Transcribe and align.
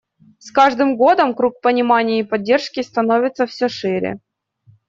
С 0.39 0.49
каждым 0.49 0.97
годом 0.97 1.35
круг 1.35 1.61
понимания 1.61 2.21
и 2.21 2.23
поддержки 2.23 2.81
становится 2.81 3.45
все 3.45 3.69
шире. 3.69 4.17